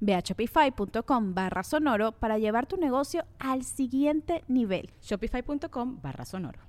[0.00, 4.90] Ve a shopify.com barra sonoro para llevar tu negocio al siguiente nivel.
[5.02, 6.60] Shopify.com barra sonoro.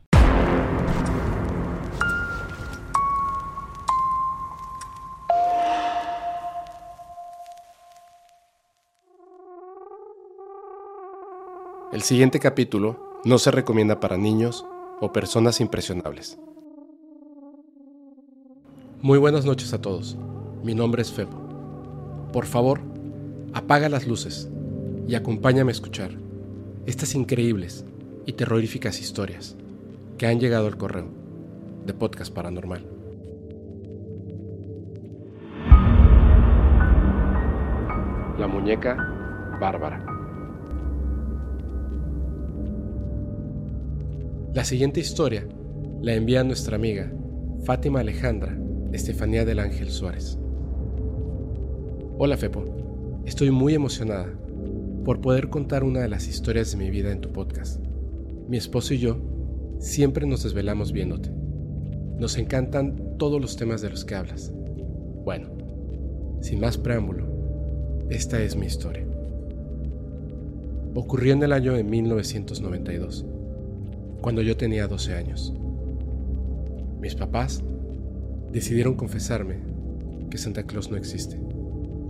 [11.91, 14.63] El siguiente capítulo no se recomienda para niños
[15.01, 16.37] o personas impresionables.
[19.01, 20.15] Muy buenas noches a todos.
[20.63, 21.48] Mi nombre es Febo.
[22.31, 22.81] Por favor,
[23.53, 24.49] apaga las luces
[25.07, 26.11] y acompáñame a escuchar
[26.85, 27.85] estas increíbles
[28.25, 29.57] y terroríficas historias
[30.17, 31.07] que han llegado al correo
[31.85, 32.85] de Podcast Paranormal.
[38.37, 38.95] La muñeca
[39.59, 40.05] bárbara.
[44.53, 45.47] La siguiente historia
[46.01, 47.11] la envía nuestra amiga
[47.65, 48.55] Fátima Alejandra
[48.91, 50.37] Estefanía del Ángel Suárez.
[52.21, 52.65] Hola Fepo,
[53.25, 54.27] estoy muy emocionada
[55.05, 57.81] por poder contar una de las historias de mi vida en tu podcast.
[58.49, 59.21] Mi esposo y yo
[59.79, 61.31] siempre nos desvelamos viéndote.
[62.19, 64.51] Nos encantan todos los temas de los que hablas.
[65.23, 65.47] Bueno,
[66.41, 67.25] sin más preámbulo,
[68.09, 69.07] esta es mi historia.
[70.95, 73.25] Ocurrió en el año de 1992,
[74.19, 75.53] cuando yo tenía 12 años.
[76.99, 77.63] Mis papás
[78.51, 79.59] decidieron confesarme
[80.29, 81.48] que Santa Claus no existe.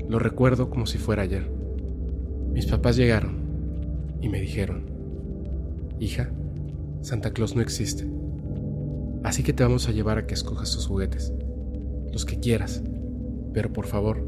[0.10, 1.48] Lo recuerdo como si fuera ayer.
[2.52, 3.38] Mis papás llegaron
[4.20, 4.90] y me dijeron,
[6.00, 6.32] hija,
[7.02, 8.10] Santa Claus no existe.
[9.24, 11.32] Así que te vamos a llevar a que escojas tus juguetes,
[12.12, 12.82] los que quieras,
[13.54, 14.28] pero por favor,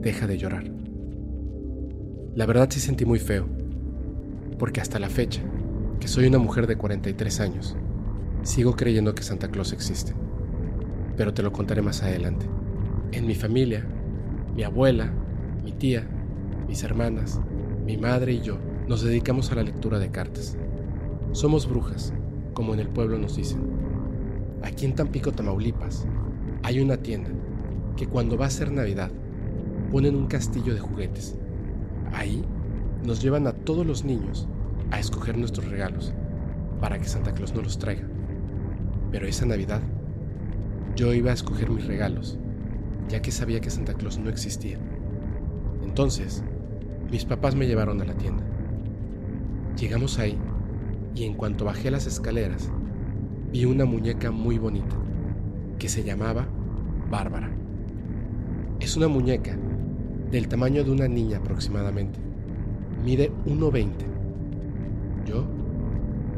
[0.00, 0.72] deja de llorar.
[2.34, 3.46] La verdad sí sentí muy feo,
[4.58, 5.42] porque hasta la fecha,
[6.00, 7.76] que soy una mujer de 43 años,
[8.44, 10.14] sigo creyendo que Santa Claus existe.
[11.18, 12.46] Pero te lo contaré más adelante.
[13.12, 13.86] En mi familia
[14.54, 15.10] mi abuela,
[15.64, 16.06] mi tía,
[16.68, 17.40] mis hermanas,
[17.86, 20.58] mi madre y yo nos dedicamos a la lectura de cartas.
[21.32, 22.12] Somos brujas,
[22.52, 23.62] como en el pueblo nos dicen.
[24.62, 26.06] Aquí en Tampico, Tamaulipas,
[26.62, 27.30] hay una tienda
[27.96, 29.10] que cuando va a ser Navidad
[29.90, 31.36] ponen un castillo de juguetes.
[32.12, 32.44] Ahí
[33.04, 34.46] nos llevan a todos los niños
[34.90, 36.12] a escoger nuestros regalos
[36.80, 38.06] para que Santa Claus no los traiga.
[39.10, 39.80] Pero esa Navidad
[40.94, 42.38] yo iba a escoger mis regalos
[43.08, 44.78] ya que sabía que Santa Claus no existía.
[45.82, 46.42] Entonces,
[47.10, 48.42] mis papás me llevaron a la tienda.
[49.78, 50.38] Llegamos ahí
[51.14, 52.70] y en cuanto bajé las escaleras,
[53.52, 54.96] vi una muñeca muy bonita
[55.78, 56.46] que se llamaba
[57.10, 57.50] Bárbara.
[58.80, 59.56] Es una muñeca
[60.30, 62.18] del tamaño de una niña aproximadamente.
[63.04, 63.90] Mide 1,20.
[65.26, 65.44] Yo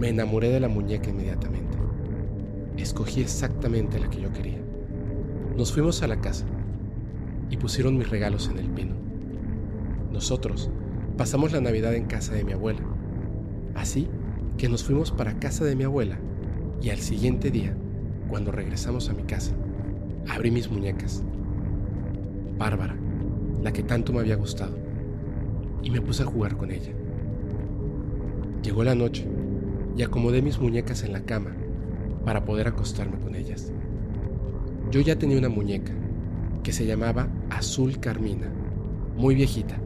[0.01, 1.79] me enamoré de la muñeca inmediatamente.
[2.77, 4.59] Escogí exactamente la que yo quería.
[5.57, 6.45] Nos fuimos a la casa
[7.51, 8.95] y pusieron mis regalos en el pino.
[10.13, 10.71] Nosotros
[11.17, 12.81] pasamos la Navidad en casa de mi abuela.
[13.75, 14.09] Así
[14.57, 16.19] que nos fuimos para casa de mi abuela
[16.81, 17.77] y al siguiente día,
[18.29, 19.53] cuando regresamos a mi casa,
[20.29, 21.25] abrí mis muñecas.
[22.59, 22.97] Bárbara,
[23.63, 24.77] la que tanto me había gustado,
[25.83, 26.93] y me puse a jugar con ella.
[28.63, 29.27] Llegó la noche
[29.97, 31.57] y acomodé mis muñecas en la cama
[32.25, 33.73] para poder acostarme con ellas.
[34.91, 35.93] Yo ya tenía una muñeca
[36.65, 38.51] que se llamaba Azul Carmina,
[39.17, 39.79] muy viejita,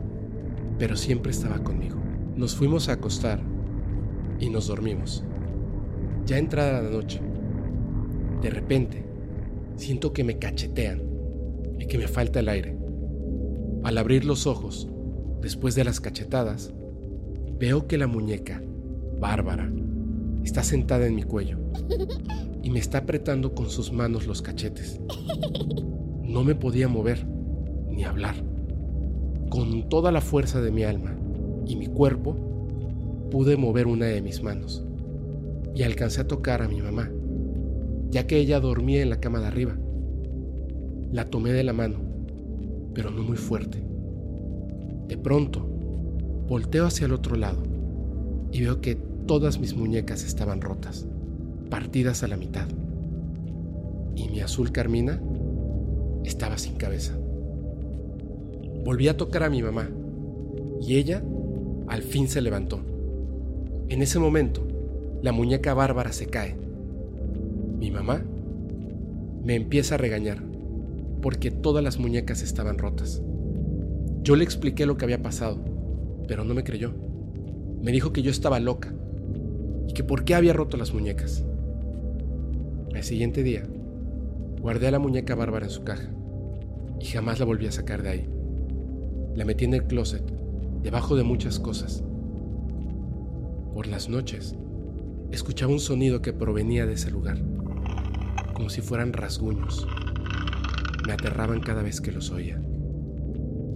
[0.79, 1.99] pero siempre estaba conmigo.
[2.37, 3.41] Nos fuimos a acostar
[4.39, 5.25] y nos dormimos.
[6.25, 7.21] Ya entrada la noche,
[8.41, 9.05] de repente
[9.75, 11.03] siento que me cachetean
[11.81, 12.79] y que me falta el aire.
[13.83, 14.89] Al abrir los ojos,
[15.43, 16.73] después de las cachetadas,
[17.59, 18.63] veo que la muñeca,
[19.19, 19.71] Bárbara,
[20.45, 21.59] está sentada en mi cuello
[22.63, 25.01] y me está apretando con sus manos los cachetes.
[26.29, 27.27] No me podía mover
[27.91, 28.35] ni hablar.
[29.49, 31.17] Con toda la fuerza de mi alma
[31.67, 32.37] y mi cuerpo,
[33.31, 34.85] pude mover una de mis manos
[35.75, 37.11] y alcancé a tocar a mi mamá,
[38.11, 39.79] ya que ella dormía en la cama de arriba.
[41.13, 41.99] La tomé de la mano,
[42.93, 43.83] pero no muy fuerte.
[45.09, 45.67] De pronto,
[46.47, 47.63] volteo hacia el otro lado
[48.53, 48.97] y veo que
[49.27, 51.09] todas mis muñecas estaban rotas,
[51.71, 52.69] partidas a la mitad.
[54.15, 55.23] Y mi azul carmina
[56.29, 57.15] estaba sin cabeza.
[58.85, 59.89] Volví a tocar a mi mamá
[60.81, 61.23] y ella
[61.89, 62.81] al fin se levantó.
[63.89, 64.67] En ese momento,
[65.23, 66.55] la muñeca bárbara se cae.
[67.79, 68.23] Mi mamá
[69.43, 70.43] me empieza a regañar
[71.23, 73.23] porque todas las muñecas estaban rotas.
[74.23, 75.59] Yo le expliqué lo que había pasado,
[76.29, 76.93] pero no me creyó.
[77.83, 78.93] Me dijo que yo estaba loca
[79.89, 81.45] y que por qué había roto las muñecas.
[82.95, 83.67] El siguiente día,
[84.61, 86.11] guardé a la muñeca bárbara en su caja
[87.01, 88.29] y jamás la volví a sacar de ahí.
[89.35, 90.25] La metí en el closet,
[90.83, 92.03] debajo de muchas cosas.
[93.75, 94.57] Por las noches,
[95.31, 97.39] escuchaba un sonido que provenía de ese lugar,
[98.55, 99.87] como si fueran rasguños.
[101.07, 102.61] Me aterraban cada vez que los oía.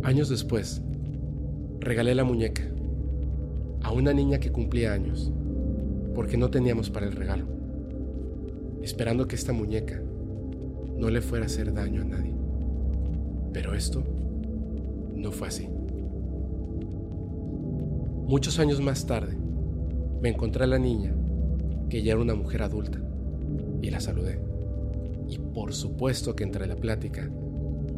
[0.02, 0.82] Años después,
[1.78, 2.62] regalé la muñeca
[3.82, 5.32] a una niña que cumplía años,
[6.14, 7.46] porque no teníamos para el regalo,
[8.82, 10.00] esperando que esta muñeca
[10.96, 12.31] no le fuera a hacer daño a nadie.
[13.52, 14.02] Pero esto
[15.14, 15.68] no fue así.
[18.26, 19.36] Muchos años más tarde,
[20.22, 21.14] me encontré a la niña,
[21.90, 22.98] que ya era una mujer adulta,
[23.82, 24.40] y la saludé.
[25.28, 27.30] Y por supuesto que entre la plática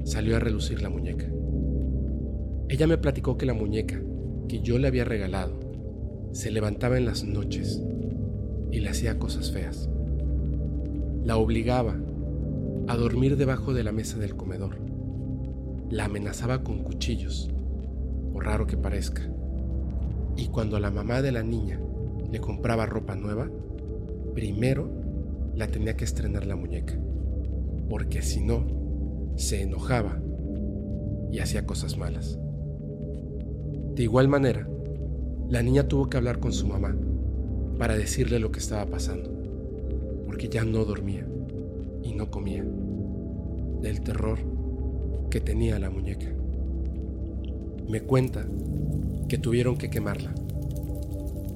[0.02, 1.26] salió a relucir la muñeca.
[2.68, 4.00] Ella me platicó que la muñeca
[4.48, 5.52] que yo le había regalado
[6.32, 7.82] se levantaba en las noches
[8.72, 9.88] y le hacía cosas feas.
[11.22, 11.96] La obligaba
[12.88, 14.93] a dormir debajo de la mesa del comedor
[15.90, 17.50] la amenazaba con cuchillos,
[18.32, 19.22] por raro que parezca.
[20.36, 21.80] Y cuando la mamá de la niña
[22.30, 23.50] le compraba ropa nueva,
[24.34, 24.90] primero
[25.54, 26.98] la tenía que estrenar la muñeca,
[27.88, 28.66] porque si no,
[29.36, 30.20] se enojaba
[31.30, 32.38] y hacía cosas malas.
[33.94, 34.68] De igual manera,
[35.48, 36.96] la niña tuvo que hablar con su mamá
[37.78, 39.30] para decirle lo que estaba pasando,
[40.26, 41.26] porque ya no dormía
[42.02, 42.64] y no comía.
[43.80, 44.53] Del terror
[45.34, 46.28] que tenía la muñeca.
[47.88, 48.46] Me cuenta
[49.28, 50.32] que tuvieron que quemarla.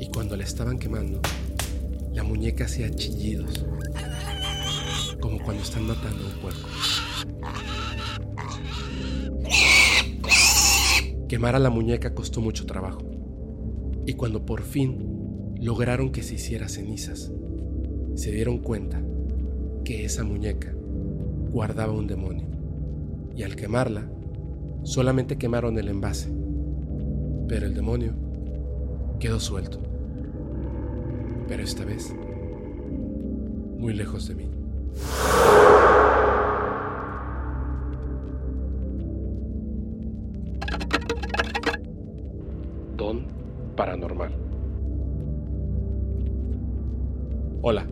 [0.00, 1.20] Y cuando la estaban quemando,
[2.12, 3.64] la muñeca hacía chillidos,
[5.20, 6.68] como cuando están matando un puerco.
[11.28, 13.08] Quemar a la muñeca costó mucho trabajo.
[14.06, 17.30] Y cuando por fin lograron que se hiciera cenizas,
[18.16, 19.00] se dieron cuenta
[19.84, 20.74] que esa muñeca
[21.52, 22.57] guardaba un demonio
[23.38, 24.02] y al quemarla,
[24.82, 26.28] solamente quemaron el envase,
[27.46, 28.12] pero el demonio
[29.20, 29.78] quedó suelto.
[31.46, 32.12] Pero esta vez,
[33.78, 34.50] muy lejos de mí.
[42.96, 43.24] Don
[43.76, 44.32] Paranormal.
[47.62, 47.86] Hola,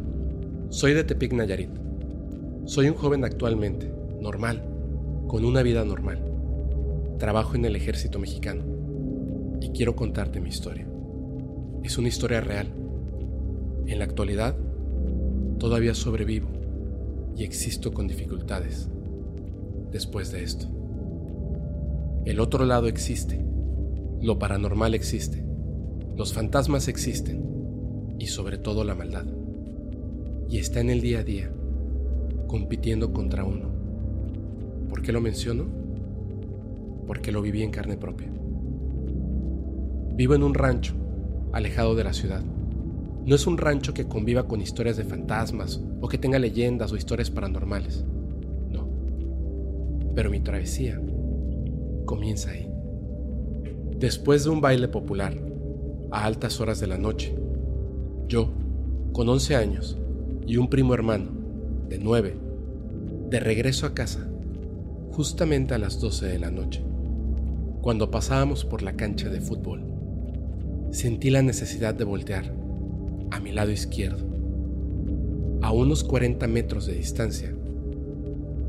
[0.70, 1.70] soy de Tepic Nayarit.
[2.64, 3.88] Soy un joven actualmente,
[4.20, 4.75] normal,
[5.26, 6.23] con una vida normal.
[7.19, 8.64] Trabajo en el ejército mexicano
[9.61, 10.87] y quiero contarte mi historia.
[11.82, 12.69] Es una historia real.
[13.87, 14.56] En la actualidad,
[15.58, 16.49] todavía sobrevivo
[17.37, 18.88] y existo con dificultades
[19.90, 20.66] después de esto.
[22.25, 23.45] El otro lado existe,
[24.21, 25.45] lo paranormal existe,
[26.16, 29.26] los fantasmas existen y sobre todo la maldad.
[30.49, 31.50] Y está en el día a día,
[32.47, 33.65] compitiendo contra uno
[34.96, 35.66] ¿Por qué lo menciono?
[37.06, 38.28] Porque lo viví en carne propia.
[40.14, 40.94] Vivo en un rancho,
[41.52, 42.42] alejado de la ciudad.
[43.26, 46.96] No es un rancho que conviva con historias de fantasmas o que tenga leyendas o
[46.96, 48.06] historias paranormales.
[48.70, 48.88] No.
[50.14, 50.98] Pero mi travesía
[52.06, 52.66] comienza ahí.
[53.98, 55.34] Después de un baile popular,
[56.10, 57.36] a altas horas de la noche,
[58.28, 58.50] yo,
[59.12, 59.98] con 11 años,
[60.46, 61.32] y un primo hermano,
[61.86, 62.34] de 9,
[63.28, 64.26] de regreso a casa,
[65.12, 66.82] justamente a las 12 de la noche,
[67.80, 69.82] cuando pasábamos por la cancha de fútbol.
[70.90, 72.52] Sentí la necesidad de voltear
[73.30, 74.25] a mi lado izquierdo.
[75.62, 77.54] A unos 40 metros de distancia,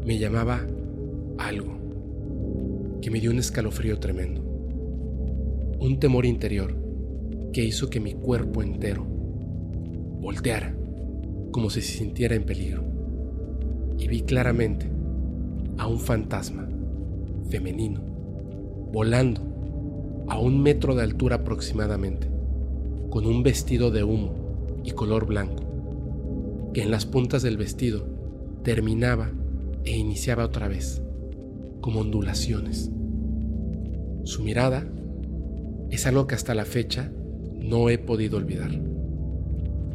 [0.06, 0.65] me llamaba
[1.38, 1.77] algo
[3.01, 4.41] que me dio un escalofrío tremendo.
[5.79, 6.75] Un temor interior
[7.53, 9.06] que hizo que mi cuerpo entero
[10.20, 10.75] volteara
[11.51, 12.84] como si se sintiera en peligro.
[13.98, 14.97] Y vi claramente
[15.77, 16.67] a un fantasma
[17.50, 18.01] femenino,
[18.91, 19.41] volando
[20.27, 22.29] a un metro de altura aproximadamente,
[23.10, 24.34] con un vestido de humo
[24.84, 25.63] y color blanco,
[26.74, 28.05] que en las puntas del vestido
[28.63, 29.31] terminaba
[29.86, 31.01] e iniciaba otra vez,
[31.79, 32.91] como ondulaciones.
[34.24, 34.86] Su mirada
[35.89, 37.12] es algo que hasta la fecha
[37.53, 38.72] no he podido olvidar.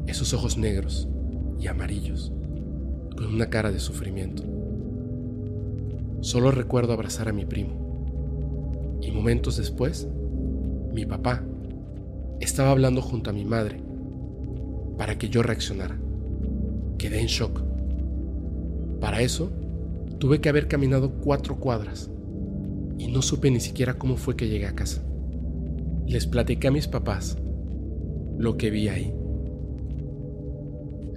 [0.06, 1.08] Esos ojos negros
[1.60, 2.32] y amarillos,
[3.16, 4.42] con una cara de sufrimiento.
[6.23, 9.00] Solo recuerdo abrazar a mi primo.
[9.02, 10.07] Y momentos después,
[10.95, 11.43] mi papá
[12.38, 13.83] estaba hablando junto a mi madre
[14.97, 15.99] para que yo reaccionara.
[16.97, 17.61] Quedé en shock.
[19.00, 19.50] Para eso,
[20.19, 22.09] tuve que haber caminado cuatro cuadras
[22.99, 25.02] y no supe ni siquiera cómo fue que llegué a casa.
[26.07, 27.37] Les platiqué a mis papás
[28.38, 29.12] lo que vi ahí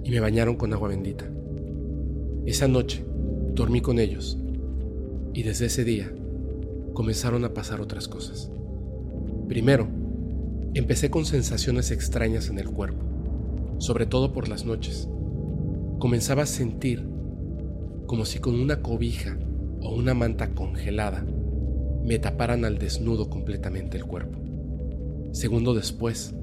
[0.02, 1.30] y me bañaron con agua bendita.
[2.44, 3.06] Esa noche
[3.54, 4.42] dormí con ellos
[5.36, 6.10] y desde ese día
[6.94, 8.50] comenzaron a pasar otras cosas.
[9.46, 9.86] Primero,
[10.72, 13.04] empecé con sensaciones extrañas en el cuerpo,
[13.76, 15.10] sobre todo por las noches.
[15.98, 17.06] Comenzaba a sentir
[18.06, 19.36] como si con una cobija
[19.82, 21.26] o una manta congelada
[22.02, 24.38] me taparan al desnudo completamente el cuerpo.
[25.32, 26.34] Segundo después,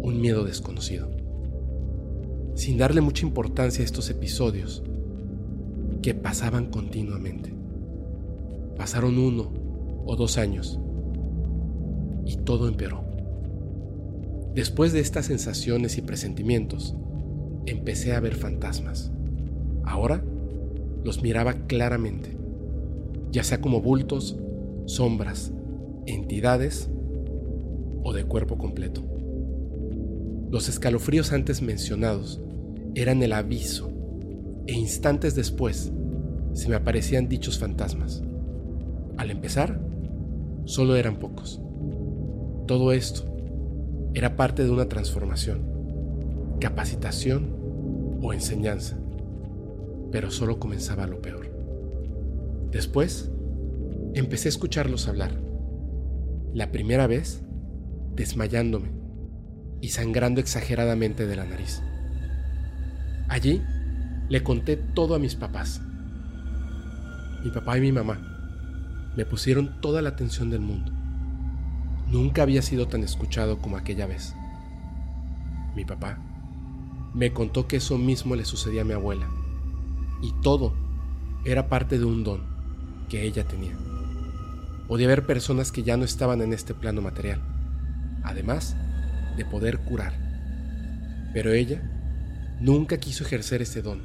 [0.00, 1.10] un miedo desconocido.
[2.54, 4.82] Sin darle mucha importancia a estos episodios
[6.00, 7.59] que pasaban continuamente.
[8.80, 9.52] Pasaron uno
[10.06, 10.80] o dos años
[12.24, 13.04] y todo empeoró.
[14.54, 16.96] Después de estas sensaciones y presentimientos,
[17.66, 19.12] empecé a ver fantasmas.
[19.84, 20.24] Ahora
[21.04, 22.38] los miraba claramente,
[23.30, 24.38] ya sea como bultos,
[24.86, 25.52] sombras,
[26.06, 26.88] entidades
[28.02, 29.02] o de cuerpo completo.
[30.50, 32.40] Los escalofríos antes mencionados
[32.94, 33.90] eran el aviso
[34.66, 35.92] e instantes después
[36.54, 38.22] se me aparecían dichos fantasmas.
[39.20, 39.78] Al empezar,
[40.64, 41.60] solo eran pocos.
[42.66, 43.30] Todo esto
[44.14, 48.96] era parte de una transformación, capacitación o enseñanza
[50.10, 51.52] pero solo comenzaba lo peor.
[52.72, 53.30] Después,
[54.14, 55.32] empecé a escucharlos hablar.
[56.54, 57.42] La primera vez,
[58.14, 58.88] desmayándome
[59.82, 61.82] y sangrando exageradamente de la nariz.
[63.28, 63.60] Allí,
[64.30, 65.82] le conté todo a mis papás.
[67.44, 68.29] Mi papá y mi mamá
[69.16, 70.92] me pusieron toda la atención del mundo.
[72.08, 74.34] Nunca había sido tan escuchado como aquella vez.
[75.74, 76.18] Mi papá
[77.14, 79.28] me contó que eso mismo le sucedía a mi abuela
[80.22, 80.74] y todo
[81.44, 82.42] era parte de un don
[83.08, 83.76] que ella tenía.
[84.86, 87.40] Podía haber personas que ya no estaban en este plano material,
[88.22, 88.76] además
[89.36, 90.14] de poder curar.
[91.32, 91.80] Pero ella
[92.60, 94.02] nunca quiso ejercer ese don,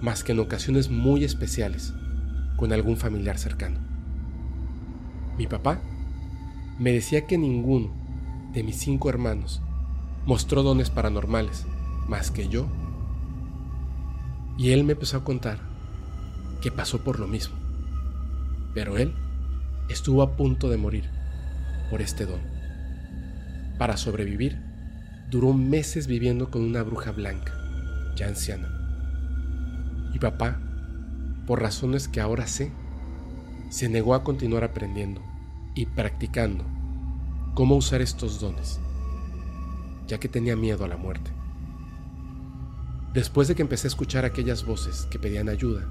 [0.00, 1.92] más que en ocasiones muy especiales,
[2.56, 3.91] con algún familiar cercano.
[5.38, 5.80] Mi papá
[6.78, 7.90] me decía que ninguno
[8.52, 9.62] de mis cinco hermanos
[10.26, 11.66] mostró dones paranormales,
[12.08, 12.66] más que yo
[14.58, 15.58] y él me empezó a contar
[16.60, 17.56] que pasó por lo mismo.
[18.74, 19.14] Pero él
[19.88, 21.10] estuvo a punto de morir
[21.90, 22.40] por este don.
[23.78, 24.58] Para sobrevivir,
[25.30, 27.52] duró meses viviendo con una bruja blanca,
[28.16, 28.68] ya anciana.
[30.14, 30.60] Y papá,
[31.46, 32.70] por razones que ahora sé,
[33.72, 35.22] se negó a continuar aprendiendo
[35.74, 36.62] y practicando
[37.54, 38.78] cómo usar estos dones,
[40.06, 41.30] ya que tenía miedo a la muerte.
[43.14, 45.88] Después de que empecé a escuchar aquellas voces que pedían ayuda,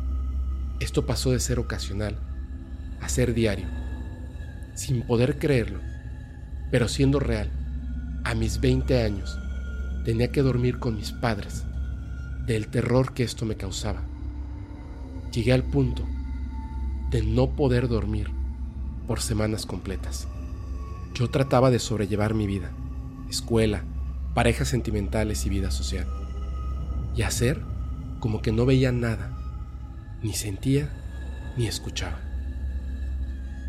[0.79, 2.19] esto pasó de ser ocasional
[3.01, 3.65] a ser diario,
[4.75, 5.79] sin poder creerlo,
[6.69, 7.49] pero siendo real.
[8.23, 9.39] A mis 20 años
[10.05, 11.63] tenía que dormir con mis padres
[12.45, 14.03] del terror que esto me causaba.
[15.31, 16.07] Llegué al punto
[17.11, 18.31] de no poder dormir
[19.05, 20.27] por semanas completas.
[21.13, 22.71] Yo trataba de sobrellevar mi vida,
[23.29, 23.83] escuela,
[24.33, 26.07] parejas sentimentales y vida social
[27.13, 27.61] y hacer
[28.21, 29.37] como que no veía nada,
[30.23, 30.89] ni sentía
[31.57, 32.19] ni escuchaba.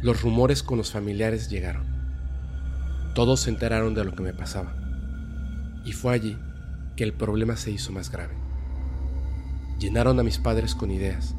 [0.02, 1.86] Los rumores con los familiares llegaron.
[3.14, 4.76] Todos se enteraron de lo que me pasaba.
[5.84, 6.38] Y fue allí
[6.96, 8.34] que el problema se hizo más grave.
[9.80, 11.34] Llenaron a mis padres con ideas,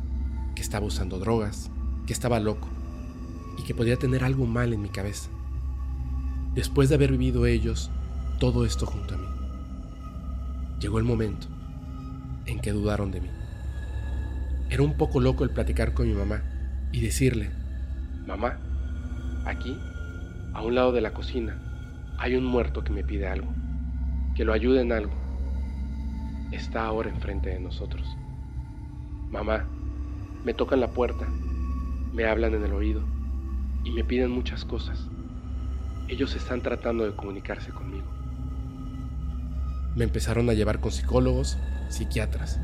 [0.56, 1.72] que estaba usando drogas,
[2.06, 2.68] que estaba loco
[3.58, 5.30] y que podía tener algo mal en mi cabeza.
[6.54, 7.90] Después de haber vivido ellos
[8.40, 9.28] todo esto junto a mí,
[10.80, 11.48] llegó el momento
[12.46, 13.30] en que dudaron de mí.
[14.70, 16.42] Era un poco loco el platicar con mi mamá
[16.92, 17.52] y decirle,
[18.28, 18.58] mamá,
[19.46, 19.78] aquí,
[20.54, 21.60] a un lado de la cocina,
[22.18, 23.52] hay un muerto que me pide algo,
[24.36, 25.14] que lo ayude en algo.
[26.52, 28.06] Está ahora enfrente de nosotros.
[29.32, 29.66] Mamá,
[30.46, 31.28] me tocan la puerta,
[32.14, 33.02] me hablan en el oído
[33.84, 35.08] y me piden muchas cosas.
[36.08, 38.06] Ellos están tratando de comunicarse conmigo.
[39.96, 41.58] Me empezaron a llevar con psicólogos,
[41.90, 42.60] psiquiatras,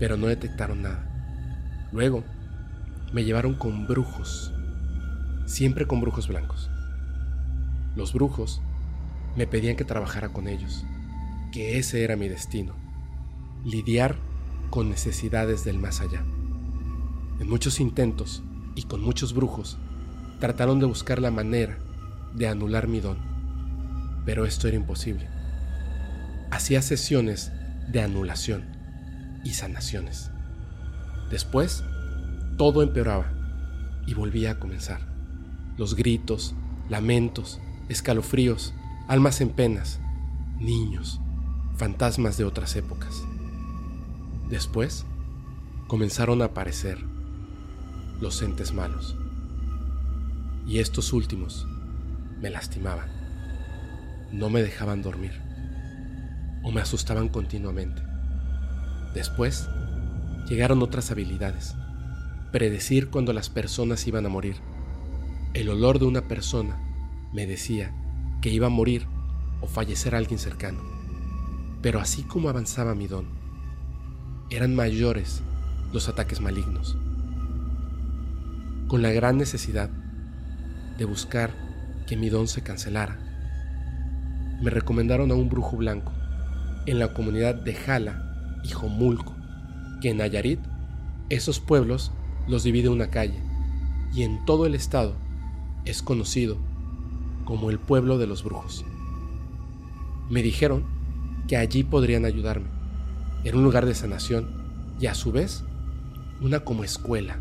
[0.00, 1.08] pero no detectaron nada.
[1.92, 2.24] Luego,
[3.12, 4.52] me llevaron con brujos,
[5.44, 6.70] siempre con brujos blancos.
[7.94, 8.62] Los brujos
[9.36, 10.84] me pedían que trabajara con ellos,
[11.52, 12.74] que ese era mi destino,
[13.64, 14.16] lidiar
[14.70, 16.24] con necesidades del más allá.
[17.38, 18.42] En muchos intentos
[18.74, 19.78] y con muchos brujos,
[20.40, 21.78] trataron de buscar la manera
[22.34, 23.18] de anular mi don,
[24.24, 25.28] pero esto era imposible.
[26.50, 27.52] Hacía sesiones
[27.90, 28.64] de anulación
[29.44, 30.30] y sanaciones.
[31.30, 31.84] Después,
[32.56, 33.32] todo empeoraba
[34.06, 35.00] y volvía a comenzar.
[35.76, 36.54] Los gritos,
[36.88, 38.74] lamentos, escalofríos,
[39.08, 40.00] almas en penas,
[40.58, 41.20] niños,
[41.76, 43.22] fantasmas de otras épocas.
[44.48, 45.06] Después,
[45.86, 47.11] comenzaron a aparecer
[48.22, 49.16] los entes malos.
[50.64, 51.66] Y estos últimos
[52.40, 53.10] me lastimaban,
[54.32, 55.32] no me dejaban dormir
[56.62, 58.00] o me asustaban continuamente.
[59.12, 59.68] Después,
[60.48, 61.74] llegaron otras habilidades.
[62.52, 64.56] Predecir cuando las personas iban a morir.
[65.52, 66.78] El olor de una persona
[67.32, 67.92] me decía
[68.40, 69.04] que iba a morir
[69.60, 70.80] o fallecer alguien cercano.
[71.82, 73.26] Pero así como avanzaba mi don,
[74.48, 75.42] eran mayores
[75.92, 76.96] los ataques malignos.
[78.92, 79.88] Con la gran necesidad
[80.98, 81.54] de buscar
[82.06, 83.18] que mi don se cancelara,
[84.60, 86.12] me recomendaron a un brujo blanco
[86.84, 89.34] en la comunidad de Jala y Jomulco,
[90.02, 90.60] que en Nayarit
[91.30, 92.12] esos pueblos
[92.46, 93.40] los divide una calle
[94.12, 95.14] y en todo el estado
[95.86, 96.58] es conocido
[97.46, 98.84] como el pueblo de los brujos.
[100.28, 100.84] Me dijeron
[101.48, 102.68] que allí podrían ayudarme.
[103.42, 104.50] Era un lugar de sanación
[105.00, 105.64] y a su vez
[106.42, 107.38] una como escuela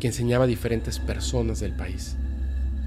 [0.00, 2.16] que enseñaba a diferentes personas del país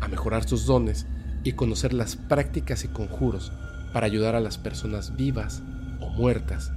[0.01, 1.05] a mejorar sus dones
[1.43, 3.53] y conocer las prácticas y conjuros
[3.93, 5.61] para ayudar a las personas vivas
[6.01, 6.71] o muertas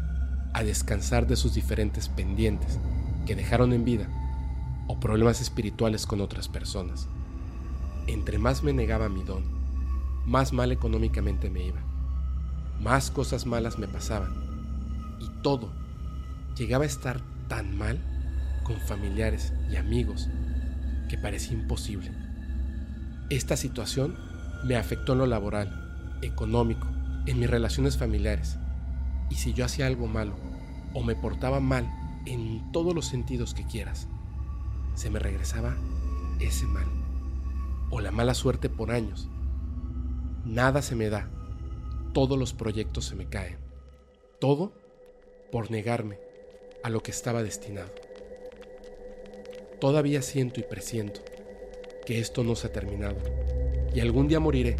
[0.52, 2.78] a descansar de sus diferentes pendientes
[3.26, 4.09] que dejaron en vida
[4.87, 7.09] o problemas espirituales con otras personas.
[8.07, 9.44] Entre más me negaba mi don,
[10.25, 11.81] más mal económicamente me iba,
[12.81, 14.35] más cosas malas me pasaban
[15.20, 15.72] y todo
[16.57, 18.15] llegaba a estar tan mal
[18.66, 20.29] con familiares y amigos
[21.09, 22.11] que parecía imposible.
[23.31, 24.18] Esta situación
[24.64, 26.88] me afectó en lo laboral, económico,
[27.26, 28.59] en mis relaciones familiares.
[29.31, 30.35] Y si yo hacía algo malo
[30.94, 31.88] o me portaba mal
[32.26, 34.09] en todos los sentidos que quieras,
[34.94, 35.76] se me regresaba
[36.40, 36.87] ese mal
[37.90, 39.29] o la mala suerte por años.
[40.44, 41.31] Nada se me da,
[42.12, 43.59] todos los proyectos se me caen,
[44.40, 44.72] todo
[45.52, 46.18] por negarme
[46.83, 48.06] a lo que estaba destinado.
[49.81, 51.21] Todavía siento y presiento
[52.07, 53.17] que esto no se ha terminado
[53.95, 54.77] y algún día moriré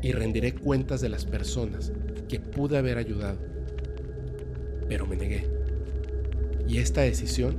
[0.00, 1.92] y rendiré cuentas de las personas
[2.28, 3.38] que pude haber ayudado.
[4.88, 5.46] Pero me negué.
[6.66, 7.56] Y esta decisión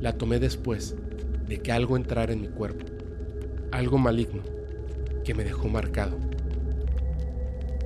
[0.00, 0.94] la tomé después
[1.48, 2.84] de que algo entrara en mi cuerpo,
[3.72, 4.42] algo maligno
[5.24, 6.18] que me dejó marcado.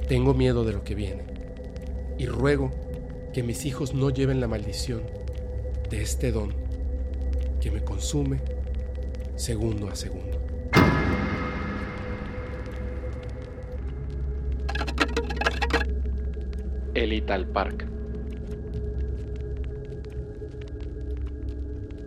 [0.08, 1.24] Tengo miedo de lo que viene
[2.18, 2.70] y ruego
[3.32, 5.02] que mis hijos no lleven la maldición
[5.88, 6.59] de este don
[7.60, 8.40] que me consume
[9.36, 10.38] segundo a segundo.
[16.94, 17.86] El Ital Park.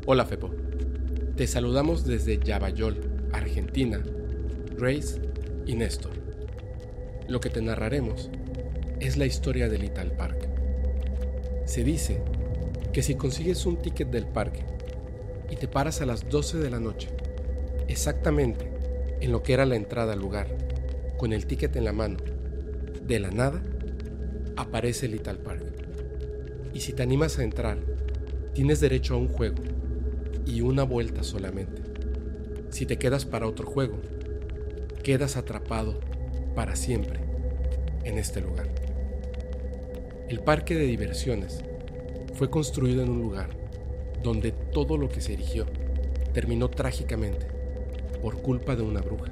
[0.06, 0.50] Hola Fepo,
[1.38, 3.00] te saludamos desde Yavayol,
[3.32, 4.04] Argentina,
[4.76, 5.22] Grace
[5.66, 6.12] y Néstor.
[7.30, 8.30] Lo que te narraremos
[9.00, 10.50] es la historia del Ital Park.
[11.66, 12.22] Se dice
[12.92, 14.73] que si consigues un ticket del parque
[15.54, 17.10] y te paras a las 12 de la noche,
[17.88, 18.72] exactamente
[19.22, 20.48] en lo que era la entrada al lugar,
[21.16, 22.18] con el ticket en la mano,
[23.06, 23.62] de la nada,
[24.56, 25.64] aparece el Ital Park.
[26.74, 27.78] Y si te animas a entrar,
[28.56, 29.62] tienes derecho a un juego
[30.48, 31.84] y una vuelta solamente.
[32.72, 34.02] Si te quedas para otro juego,
[35.04, 36.00] quedas atrapado
[36.56, 37.20] para siempre
[38.04, 38.70] en este lugar.
[40.30, 41.60] El parque de diversiones
[42.34, 43.52] fue construido en un lugar
[44.24, 45.66] donde todo lo que se erigió
[46.34, 47.48] terminó trágicamente
[48.22, 49.32] por culpa de una bruja.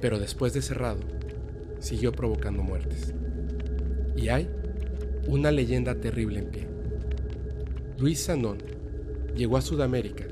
[0.00, 1.00] Pero después de cerrado,
[1.80, 3.12] siguió provocando muertes.
[4.16, 4.48] Y hay
[5.26, 6.68] una leyenda terrible en pie.
[7.98, 8.58] Luis Sanón
[9.34, 10.24] llegó a Sudamérica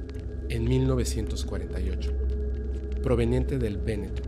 [0.48, 2.12] en 1948,
[3.03, 4.22] proveniente del Véneto.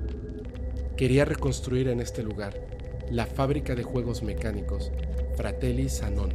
[0.96, 2.66] Quería reconstruir en este lugar
[3.10, 4.90] la fábrica de juegos mecánicos
[5.36, 6.32] Fratelli Sanón,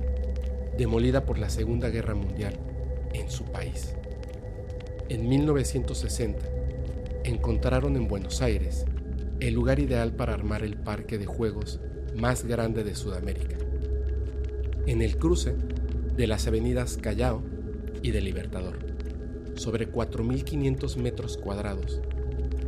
[0.77, 2.57] demolida por la Segunda Guerra Mundial
[3.13, 3.95] en su país.
[5.09, 6.45] En 1960,
[7.23, 8.85] encontraron en Buenos Aires
[9.39, 11.79] el lugar ideal para armar el parque de juegos
[12.15, 13.57] más grande de Sudamérica,
[14.85, 15.55] en el cruce
[16.15, 17.43] de las avenidas Callao
[18.01, 18.79] y de Libertador,
[19.55, 22.01] sobre 4.500 metros cuadrados,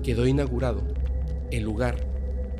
[0.04, 0.84] quedó inaugurado
[1.52, 2.08] el lugar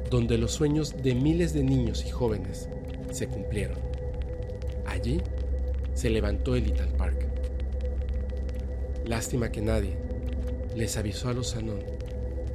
[0.10, 2.68] donde los sueños de miles de niños y jóvenes
[3.12, 3.78] se cumplieron.
[4.86, 5.22] Allí
[5.94, 6.98] se levantó el Park.
[9.10, 9.98] Lástima que nadie
[10.76, 11.80] les avisó a los Sanón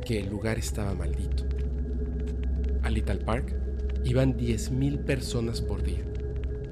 [0.05, 1.43] que el lugar estaba maldito.
[2.85, 3.53] A Little Park
[4.05, 6.05] iban 10.000 personas por día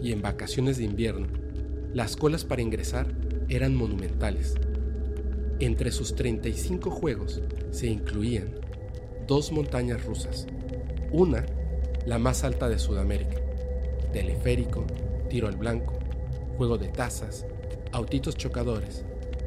[0.00, 1.26] y en vacaciones de invierno
[1.92, 3.08] las colas para ingresar
[3.48, 4.54] eran monumentales.
[5.58, 7.42] Entre sus 35 juegos
[7.72, 8.54] se incluían
[9.26, 10.46] dos montañas rusas,
[11.10, 11.44] una
[12.06, 13.40] la más alta de Sudamérica,
[14.12, 14.86] teleférico,
[15.28, 15.98] tiro al blanco,
[16.56, 17.46] juego de tazas,
[17.90, 19.04] autitos chocadores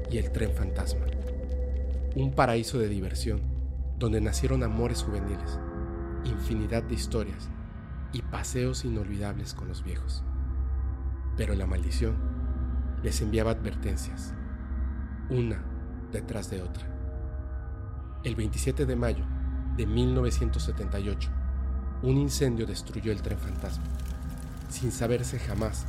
[0.09, 1.05] y el tren fantasma.
[2.15, 3.41] Un paraíso de diversión
[3.97, 5.59] donde nacieron amores juveniles,
[6.23, 7.49] infinidad de historias
[8.13, 10.23] y paseos inolvidables con los viejos.
[11.37, 12.15] Pero la maldición
[13.03, 14.33] les enviaba advertencias,
[15.29, 15.63] una
[16.11, 16.87] detrás de otra.
[18.23, 19.25] El 27 de mayo
[19.77, 21.29] de 1978,
[22.03, 23.83] un incendio destruyó el tren fantasma,
[24.69, 25.85] sin saberse jamás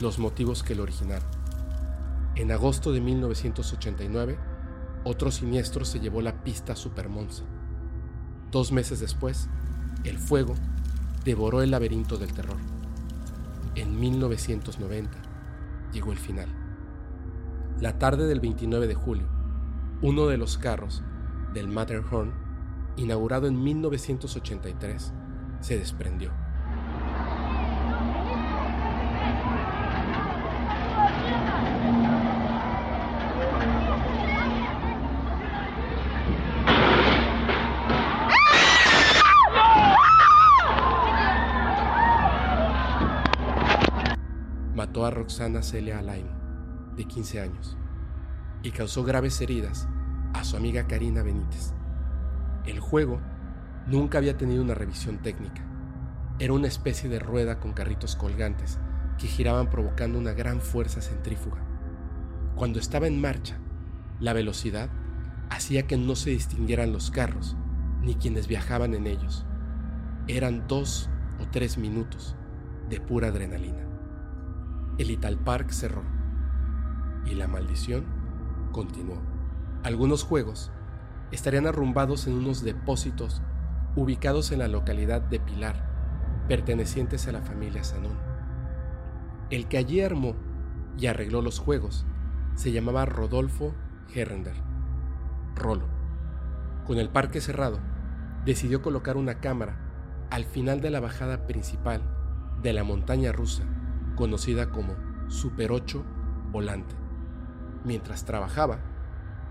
[0.00, 1.39] los motivos que lo originaron.
[2.40, 4.38] En agosto de 1989,
[5.04, 7.44] otro siniestro se llevó la pista Supermonza.
[8.50, 9.50] Dos meses después,
[10.04, 10.54] el fuego
[11.22, 12.56] devoró el laberinto del terror.
[13.74, 15.18] En 1990
[15.92, 16.48] llegó el final.
[17.78, 19.28] La tarde del 29 de julio,
[20.00, 21.02] uno de los carros
[21.52, 22.32] del Matterhorn,
[22.96, 25.12] inaugurado en 1983,
[25.60, 26.32] se desprendió.
[45.30, 46.26] Roxana Celia Alain,
[46.96, 47.76] de 15 años,
[48.64, 49.86] y causó graves heridas
[50.34, 51.72] a su amiga Karina Benítez.
[52.66, 53.20] El juego
[53.86, 55.62] nunca había tenido una revisión técnica.
[56.40, 58.80] Era una especie de rueda con carritos colgantes
[59.18, 61.62] que giraban provocando una gran fuerza centrífuga.
[62.56, 63.56] Cuando estaba en marcha,
[64.18, 64.90] la velocidad
[65.48, 67.56] hacía que no se distinguieran los carros
[68.02, 69.46] ni quienes viajaban en ellos.
[70.26, 71.08] Eran dos
[71.40, 72.34] o tres minutos
[72.88, 73.89] de pura adrenalina
[75.00, 76.02] el Ital Park cerró
[77.24, 78.04] y la maldición
[78.70, 79.16] continuó.
[79.82, 80.70] Algunos juegos
[81.30, 83.40] estarían arrumbados en unos depósitos
[83.96, 88.18] ubicados en la localidad de Pilar, pertenecientes a la familia Sanón.
[89.48, 90.36] El que allí armó
[90.98, 92.04] y arregló los juegos
[92.54, 93.74] se llamaba Rodolfo
[94.14, 94.56] Herrender,
[95.54, 95.86] Rolo.
[96.86, 97.78] Con el parque cerrado,
[98.44, 99.78] decidió colocar una cámara
[100.30, 102.02] al final de la bajada principal
[102.62, 103.64] de la montaña rusa
[104.20, 104.96] conocida como
[105.28, 106.04] Super 8
[106.52, 106.94] Volante.
[107.86, 108.78] Mientras trabajaba,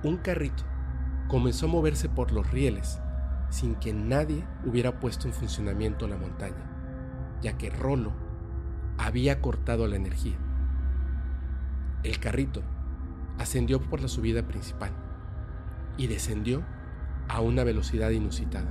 [0.04, 0.64] un carrito
[1.28, 3.02] comenzó a moverse por los rieles
[3.50, 6.70] sin que nadie hubiera puesto en funcionamiento la montaña,
[7.42, 8.14] ya que Rolo
[9.00, 10.38] había cortado la energía.
[12.04, 12.62] El carrito
[13.40, 14.92] ascendió por la subida principal
[15.98, 16.64] y descendió
[17.28, 18.70] a una velocidad inusitada.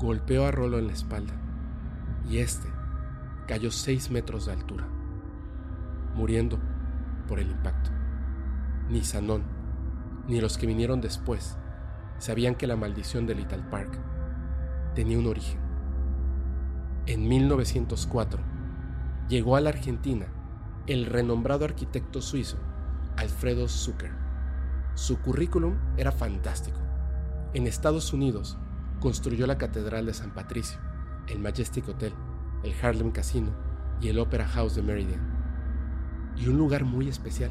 [0.00, 1.34] Golpeó a Rolo en la espalda
[2.28, 2.73] y este
[3.46, 4.86] cayó 6 metros de altura,
[6.14, 6.58] muriendo
[7.28, 7.90] por el impacto.
[8.88, 9.42] Ni Sanón,
[10.28, 11.56] ni los que vinieron después,
[12.18, 13.98] sabían que la maldición de Little Park
[14.94, 15.60] tenía un origen.
[17.06, 18.40] En 1904
[19.28, 20.26] llegó a la Argentina
[20.86, 22.58] el renombrado arquitecto suizo
[23.16, 24.12] Alfredo Zucker.
[24.94, 26.78] Su currículum era fantástico.
[27.52, 28.58] En Estados Unidos
[29.00, 30.78] construyó la Catedral de San Patricio,
[31.28, 32.14] el Majestic Hotel,
[32.64, 33.52] el Harlem Casino
[34.00, 35.20] y el Opera House de Meridian.
[36.36, 37.50] Y un lugar muy especial,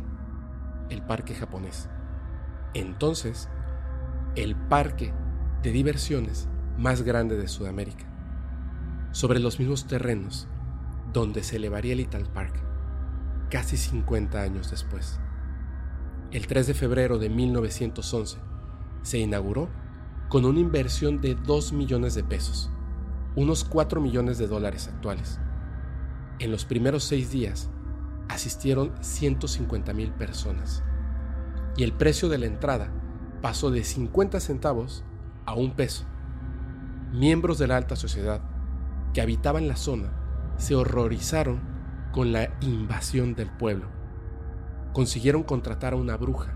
[0.89, 1.89] el Parque Japonés.
[2.73, 3.49] Entonces,
[4.36, 5.13] el parque
[5.62, 8.06] de diversiones más grande de Sudamérica,
[9.12, 10.47] sobre los mismos terrenos
[11.13, 12.56] donde se elevaría el Little Park,
[13.49, 15.19] casi 50 años después.
[16.32, 18.39] El 3 de febrero de 1911
[19.04, 19.69] se inauguró
[20.30, 22.72] con una inversión de 2 millones de pesos
[23.35, 25.39] unos 4 millones de dólares actuales.
[26.39, 27.69] En los primeros seis días
[28.29, 30.83] asistieron 150 mil personas
[31.75, 32.91] y el precio de la entrada
[33.41, 35.03] pasó de 50 centavos
[35.45, 36.05] a un peso.
[37.11, 38.41] Miembros de la alta sociedad
[39.13, 40.11] que habitaban la zona
[40.57, 41.61] se horrorizaron
[42.11, 43.87] con la invasión del pueblo.
[44.93, 46.53] Consiguieron contratar a una bruja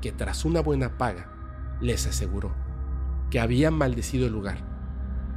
[0.00, 1.32] que tras una buena paga
[1.80, 2.54] les aseguró
[3.30, 4.75] que había maldecido el lugar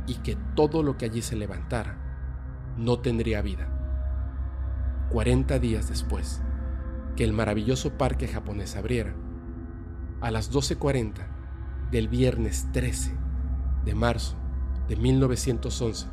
[0.08, 1.98] y que todo lo que allí se levantara
[2.78, 3.68] no tendría vida.
[5.10, 6.42] 40 días después
[7.16, 9.14] que el maravilloso parque japonés abriera,
[10.22, 13.18] a las 12.40 del viernes 13
[13.86, 14.36] de marzo
[14.88, 16.08] de 1911,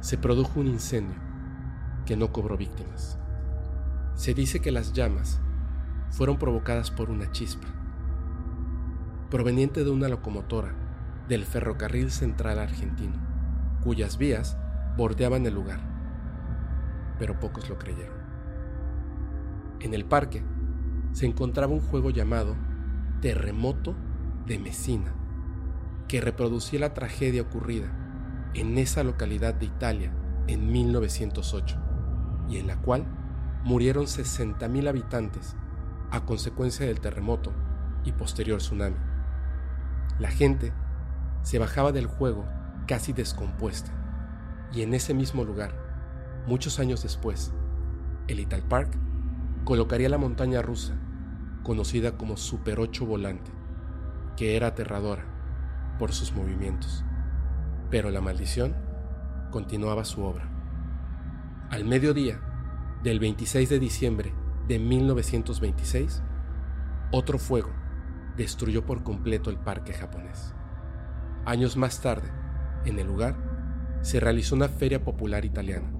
[0.00, 1.20] se produjo un incendio
[2.04, 3.18] que no cobró víctimas.
[4.14, 5.40] Se dice que las llamas
[6.10, 7.68] fueron provocadas por una chispa,
[9.30, 10.85] proveniente de una locomotora
[11.28, 13.14] del ferrocarril central argentino,
[13.82, 14.56] cuyas vías
[14.96, 15.80] bordeaban el lugar,
[17.18, 18.16] pero pocos lo creyeron.
[19.80, 20.42] En el parque
[21.12, 22.56] se encontraba un juego llamado
[23.20, 23.94] Terremoto
[24.46, 25.12] de Messina,
[26.08, 27.88] que reproducía la tragedia ocurrida
[28.54, 30.12] en esa localidad de Italia
[30.46, 31.76] en 1908
[32.48, 33.04] y en la cual
[33.64, 35.56] murieron 60.000 habitantes
[36.10, 37.52] a consecuencia del terremoto
[38.04, 38.96] y posterior tsunami.
[40.18, 40.72] La gente
[41.46, 42.44] se bajaba del juego
[42.88, 43.92] casi descompuesta
[44.72, 45.70] y en ese mismo lugar,
[46.48, 47.52] muchos años después,
[48.26, 48.98] el Ital Park
[49.64, 50.96] colocaría la montaña rusa,
[51.62, 53.52] conocida como Super 8 Volante,
[54.36, 55.24] que era aterradora
[56.00, 57.04] por sus movimientos.
[57.90, 58.74] Pero la maldición
[59.52, 60.50] continuaba su obra.
[61.70, 62.40] Al mediodía
[63.04, 64.34] del 26 de diciembre
[64.66, 66.24] de 1926,
[67.12, 67.70] otro fuego
[68.36, 70.56] destruyó por completo el parque japonés.
[71.46, 72.28] Años más tarde,
[72.86, 73.36] en el lugar,
[74.02, 75.92] se realizó una feria popular italiana.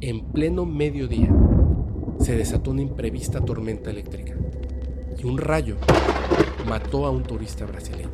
[0.00, 1.30] En pleno mediodía,
[2.18, 4.34] se desató una imprevista tormenta eléctrica
[5.18, 5.76] y un rayo
[6.66, 8.08] mató a un turista brasileño.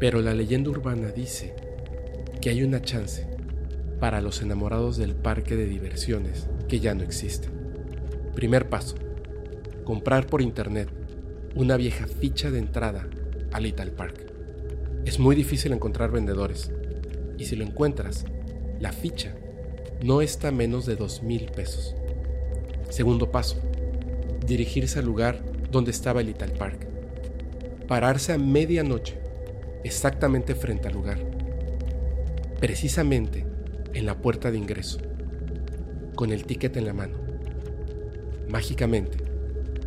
[0.00, 1.54] Pero la leyenda urbana dice
[2.40, 3.28] que hay una chance
[4.00, 7.50] para los enamorados del parque de diversiones que ya no existe.
[8.34, 8.96] Primer paso,
[9.84, 10.90] comprar por internet
[11.54, 13.08] una vieja ficha de entrada
[13.52, 14.35] al Little Park.
[15.06, 16.72] Es muy difícil encontrar vendedores
[17.38, 18.24] y si lo encuentras,
[18.80, 19.36] la ficha
[20.02, 21.94] no está a menos de dos mil pesos.
[22.90, 23.56] Segundo paso,
[24.44, 26.88] dirigirse al lugar donde estaba el Little Park.
[27.86, 29.16] Pararse a medianoche,
[29.84, 31.20] exactamente frente al lugar,
[32.58, 33.46] precisamente
[33.94, 34.98] en la puerta de ingreso,
[36.16, 37.16] con el ticket en la mano.
[38.48, 39.18] Mágicamente,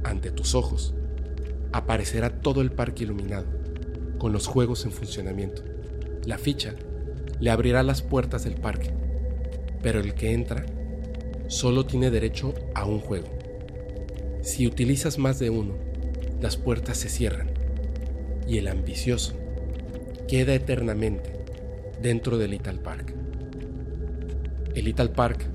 [0.01, 0.95] ante tus ojos,
[1.73, 3.58] aparecerá todo el parque iluminado,
[4.19, 5.63] con los juegos en funcionamiento.
[6.25, 6.75] La ficha
[7.39, 8.91] le abrirá las puertas del parque,
[9.81, 10.65] pero el que entra
[11.47, 13.29] solo tiene derecho a un juego.
[14.43, 15.75] Si utilizas más de uno,
[16.39, 17.49] las puertas se cierran
[18.47, 19.33] y el ambicioso
[20.27, 21.33] queda eternamente
[21.99, 23.15] dentro del Little Park.
[24.75, 25.49] El Little Park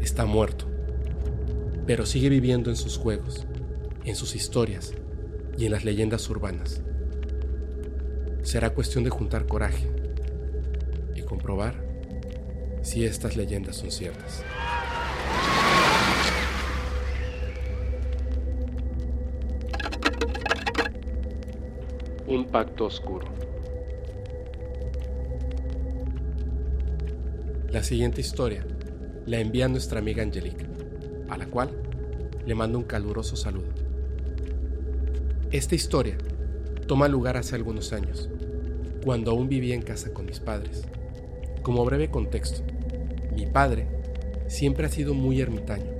[0.00, 0.72] está muerto
[1.86, 3.46] pero sigue viviendo en sus juegos,
[4.04, 4.94] en sus historias
[5.58, 6.82] y en las leyendas urbanas.
[8.42, 9.88] Será cuestión de juntar coraje
[11.14, 11.74] y comprobar
[12.82, 14.44] si estas leyendas son ciertas.
[22.26, 23.26] Un pacto oscuro.
[27.70, 28.66] La siguiente historia
[29.24, 30.66] la envía nuestra amiga Angelica
[31.32, 31.70] a la cual
[32.44, 33.68] le mando un caluroso saludo.
[35.50, 36.18] Esta historia
[36.86, 38.28] toma lugar hace algunos años,
[39.02, 40.84] cuando aún vivía en casa con mis padres.
[41.62, 42.62] Como breve contexto,
[43.34, 43.86] mi padre
[44.46, 45.90] siempre ha sido muy ermitaño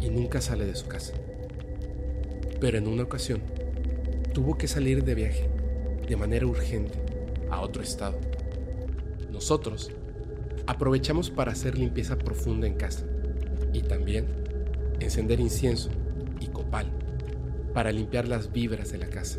[0.00, 1.14] y nunca sale de su casa.
[2.60, 3.40] Pero en una ocasión
[4.32, 5.48] tuvo que salir de viaje
[6.08, 6.98] de manera urgente
[7.50, 8.18] a otro estado.
[9.30, 9.90] Nosotros
[10.66, 13.06] aprovechamos para hacer limpieza profunda en casa
[13.72, 14.26] y también
[15.00, 15.90] encender incienso
[16.40, 16.92] y copal
[17.74, 19.38] para limpiar las vibras de la casa.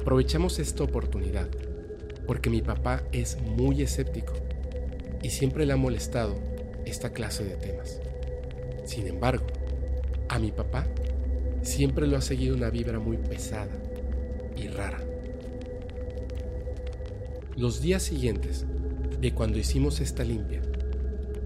[0.00, 1.48] Aprovechamos esta oportunidad
[2.26, 4.32] porque mi papá es muy escéptico
[5.22, 6.38] y siempre le ha molestado
[6.86, 8.00] esta clase de temas.
[8.86, 9.46] Sin embargo,
[10.30, 10.86] a mi papá
[11.60, 13.72] siempre lo ha seguido una vibra muy pesada
[14.56, 15.04] y rara.
[17.56, 18.64] Los días siguientes
[19.20, 20.62] de cuando hicimos esta limpia,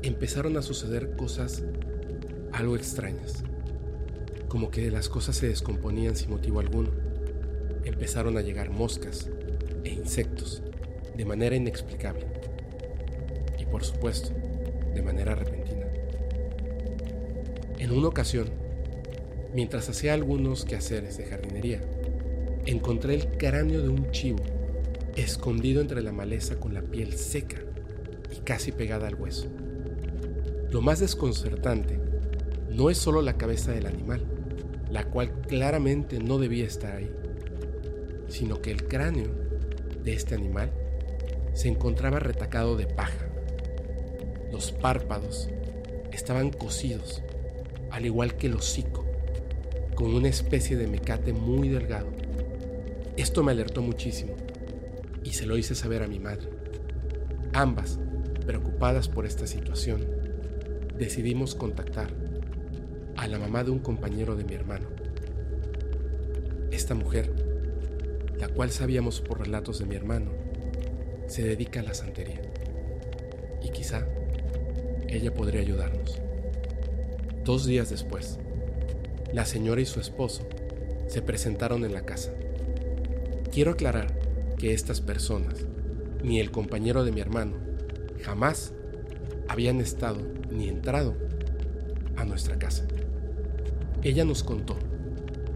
[0.02, 1.64] empezaron a suceder cosas
[2.52, 3.42] algo extrañas,
[4.46, 7.03] como que las cosas se descomponían sin motivo alguno.
[7.84, 9.30] Empezaron a llegar moscas
[9.84, 10.62] e insectos
[11.16, 12.26] de manera inexplicable
[13.58, 14.30] y por supuesto
[14.94, 15.86] de manera repentina.
[17.78, 18.48] En una ocasión,
[19.52, 21.80] mientras hacía algunos quehaceres de jardinería,
[22.66, 24.42] encontré el cráneo de un chivo
[25.16, 27.58] escondido entre la maleza con la piel seca
[28.34, 29.48] y casi pegada al hueso.
[30.70, 32.00] Lo más desconcertante
[32.70, 34.24] no es solo la cabeza del animal,
[34.90, 37.10] la cual claramente no debía estar ahí,
[38.34, 39.30] sino que el cráneo
[40.02, 40.72] de este animal
[41.52, 43.28] se encontraba retacado de paja.
[44.50, 45.48] los párpados
[46.12, 47.22] estaban cosidos,
[47.90, 49.04] al igual que el hocico,
[49.94, 52.08] con una especie de mecate muy delgado.
[53.16, 54.34] Esto me alertó muchísimo
[55.22, 56.48] y se lo hice saber a mi madre.
[57.52, 58.00] Ambas,
[58.46, 60.06] preocupadas por esta situación,
[60.98, 62.12] decidimos contactar
[63.16, 64.88] a la mamá de un compañero de mi hermano.
[66.72, 67.43] Esta mujer,
[68.44, 70.30] la cual sabíamos por relatos de mi hermano,
[71.26, 72.42] se dedica a la santería.
[73.62, 74.06] Y quizá
[75.08, 76.20] ella podría ayudarnos.
[77.42, 78.38] Dos días después,
[79.32, 80.46] la señora y su esposo
[81.06, 82.34] se presentaron en la casa.
[83.50, 84.14] Quiero aclarar
[84.58, 85.64] que estas personas,
[86.22, 87.56] ni el compañero de mi hermano,
[88.20, 88.74] jamás
[89.48, 91.14] habían estado ni entrado
[92.16, 92.86] a nuestra casa.
[94.02, 94.76] Ella nos contó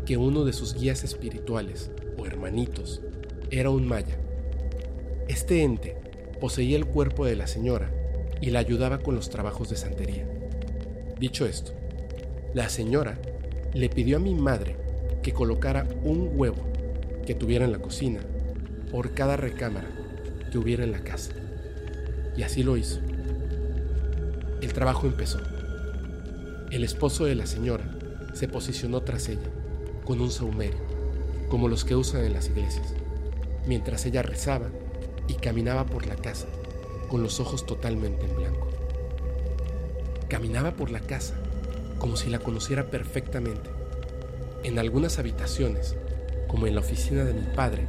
[0.07, 1.91] que uno de sus guías espirituales
[2.39, 3.01] hermanitos
[3.51, 4.17] era un maya.
[5.27, 5.97] Este ente
[6.41, 7.91] poseía el cuerpo de la señora
[8.41, 10.25] y la ayudaba con los trabajos de santería.
[11.19, 11.73] Dicho esto,
[12.55, 13.19] la señora
[13.75, 14.77] le pidió a mi madre
[15.21, 16.63] que colocara un huevo
[17.27, 18.21] que tuviera en la cocina
[18.93, 19.91] por cada recámara
[20.53, 21.33] que hubiera en la casa.
[22.37, 23.01] Y así lo hizo.
[24.63, 25.41] El trabajo empezó.
[26.71, 27.99] El esposo de la señora
[28.33, 29.51] se posicionó tras ella
[30.05, 30.88] con un saumerio,
[31.49, 32.95] como los que usan en las iglesias,
[33.67, 34.69] mientras ella rezaba
[35.27, 36.47] y caminaba por la casa
[37.09, 38.69] con los ojos totalmente en blanco.
[40.29, 41.35] Caminaba por la casa
[41.99, 43.71] como si la conociera perfectamente.
[44.63, 45.97] En algunas habitaciones,
[46.47, 47.87] como en la oficina de mi padre,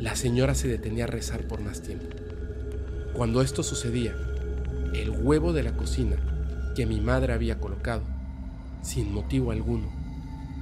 [0.00, 2.06] la señora se detenía a rezar por más tiempo.
[3.14, 4.14] Cuando esto sucedía,
[4.94, 6.16] el huevo de la cocina
[6.74, 8.02] que mi madre había colocado,
[8.82, 9.90] sin motivo alguno,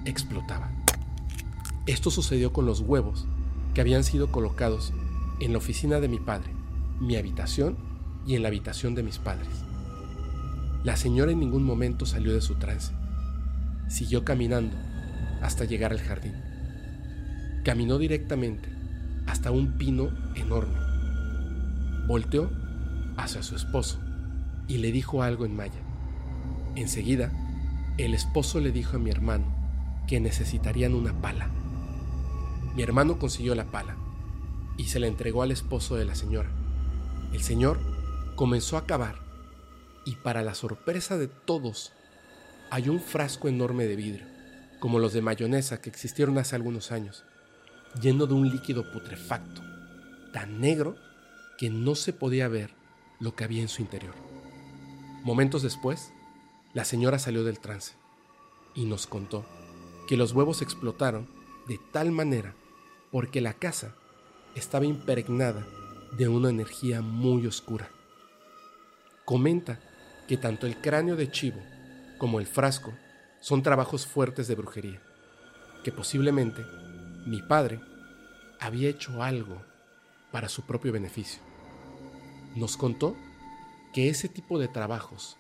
[0.05, 0.76] explotaba.
[1.87, 3.27] Esto sucedió con los huevos
[3.73, 4.93] que habían sido colocados
[5.39, 6.51] en la oficina de mi padre,
[7.01, 7.77] mi habitación
[8.27, 9.49] y en la habitación de mis padres.
[10.83, 12.93] La señora en ningún momento salió de su trance.
[13.89, 14.77] Siguió caminando
[15.43, 16.35] hasta llegar al jardín.
[17.65, 18.69] Caminó directamente
[19.27, 20.79] hasta un pino enorme.
[22.09, 22.51] Volteó
[23.17, 24.01] hacia su esposo
[24.67, 25.81] y le dijo algo en maya.
[26.75, 27.33] Enseguida,
[27.97, 29.47] el esposo le dijo a mi hermano
[30.09, 31.49] que necesitarían una pala.
[32.77, 33.97] Mi hermano consiguió la pala
[34.77, 36.51] y se la entregó al esposo de la señora.
[37.33, 37.79] El señor
[38.35, 39.19] comenzó a cavar
[40.05, 41.95] y para la sorpresa de todos,
[42.71, 44.27] hay un frasco enorme de vidrio,
[44.79, 47.25] como los de mayonesa que existieron hace algunos años
[47.99, 49.63] lleno de un líquido putrefacto,
[50.35, 50.97] tan negro
[51.57, 52.75] que no se podía ver
[53.21, 54.15] lo que había en su interior.
[55.23, 56.13] Momentos después,
[56.75, 57.95] la señora salió del trance
[58.75, 59.47] y nos contó
[60.07, 61.27] que los huevos explotaron
[61.69, 62.55] de tal manera
[63.17, 63.95] porque la casa
[64.55, 65.67] estaba impregnada
[66.19, 67.89] de una energía muy oscura.
[69.25, 69.81] Comenta
[70.29, 71.59] que tanto el cráneo de chivo
[72.19, 72.93] como el frasco
[73.41, 75.01] son trabajos fuertes de brujería,
[75.83, 76.63] que posiblemente
[77.25, 77.81] mi padre
[78.61, 79.63] había hecho algo
[80.31, 81.41] para su propio beneficio.
[82.55, 83.17] Nos contó
[83.95, 85.39] que ese tipo de trabajos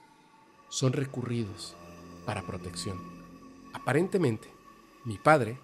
[0.71, 1.77] son recurridos
[2.25, 2.99] para protección.
[3.75, 4.51] Aparentemente,
[5.05, 5.59] mi padre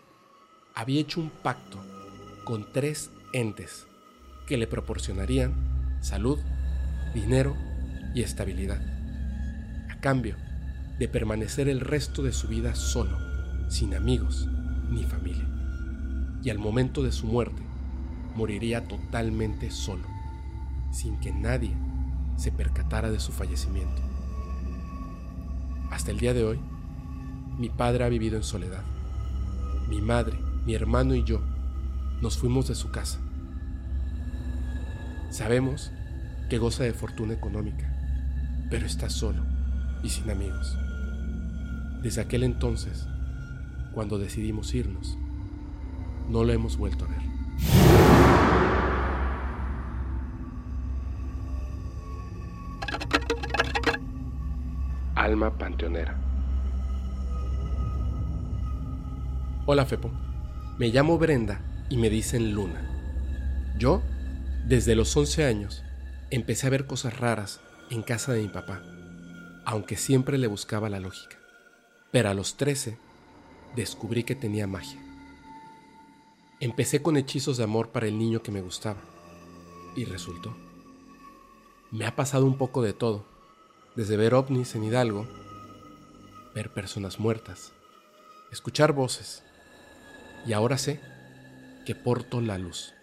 [0.74, 2.01] había hecho un pacto
[2.44, 3.86] con tres entes
[4.46, 6.38] que le proporcionarían salud,
[7.14, 7.56] dinero
[8.14, 8.80] y estabilidad,
[9.90, 10.36] a cambio
[10.98, 13.18] de permanecer el resto de su vida solo,
[13.70, 14.48] sin amigos
[14.90, 15.52] ni familia
[16.42, 17.62] y al momento de su muerte
[18.34, 20.04] moriría totalmente solo,
[20.90, 21.74] sin que nadie
[22.36, 24.02] se percatara de su fallecimiento.
[25.90, 26.60] Hasta el día de hoy,
[27.58, 28.82] mi padre ha vivido en soledad.
[29.88, 31.42] Mi madre, mi hermano y yo
[32.22, 33.18] nos fuimos de su casa.
[35.30, 35.90] Sabemos
[36.48, 37.92] que goza de fortuna económica,
[38.70, 39.42] pero está solo
[40.04, 40.78] y sin amigos.
[42.00, 43.08] Desde aquel entonces,
[43.92, 45.18] cuando decidimos irnos,
[46.28, 47.22] no lo hemos vuelto a ver.
[55.16, 56.16] Alma Panteonera.
[59.66, 60.10] Hola Fepo,
[60.78, 62.80] me llamo Brenda y me dicen Luna.
[63.76, 64.00] Yo,
[64.66, 65.82] desde los 11 años,
[66.30, 68.82] empecé a ver cosas raras en casa de mi papá,
[69.66, 71.36] aunque siempre le buscaba la lógica.
[72.10, 72.96] Pero a los 13
[73.76, 74.98] descubrí que tenía magia.
[76.60, 79.02] Empecé con hechizos de amor para el niño que me gustaba.
[79.94, 80.56] Y resultó.
[81.90, 83.26] Me ha pasado un poco de todo,
[83.96, 85.28] desde ver ovnis en Hidalgo,
[86.54, 87.74] ver personas muertas,
[88.50, 89.44] escuchar voces,
[90.46, 91.11] y ahora sé
[91.84, 92.94] que porto la luz,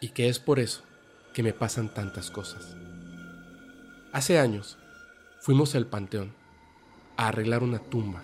[0.00, 0.82] y que es por eso
[1.34, 2.76] que me pasan tantas cosas.
[4.12, 4.78] Hace años
[5.40, 6.32] fuimos al panteón
[7.16, 8.22] a arreglar una tumba.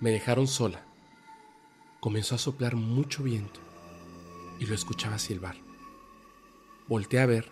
[0.00, 0.82] Me dejaron sola.
[2.00, 3.60] Comenzó a soplar mucho viento
[4.58, 5.56] y lo escuchaba silbar.
[6.88, 7.50] Volté a ver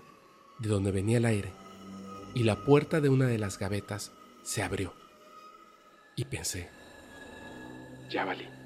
[0.59, 1.53] de dónde venía el aire
[2.35, 4.13] y la puerta de una de las gavetas
[4.43, 4.95] se abrió.
[6.17, 6.69] Y pensé,
[8.11, 8.60] ya valí.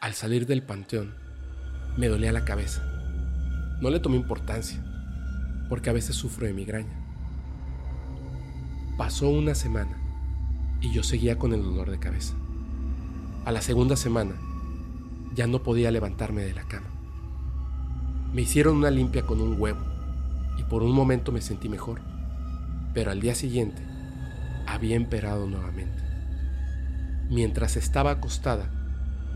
[0.00, 1.12] Al salir del panteón,
[1.98, 2.82] me dolía la cabeza.
[3.82, 4.82] No le tomé importancia,
[5.68, 6.98] porque a veces sufro de migraña.
[8.96, 9.98] Pasó una semana
[10.80, 12.32] y yo seguía con el dolor de cabeza.
[13.44, 14.32] A la segunda semana,
[15.34, 16.88] ya no podía levantarme de la cama.
[18.32, 19.84] Me hicieron una limpia con un huevo
[20.56, 22.00] y por un momento me sentí mejor,
[22.94, 23.82] pero al día siguiente
[24.66, 26.02] había emperado nuevamente.
[27.28, 28.79] Mientras estaba acostada,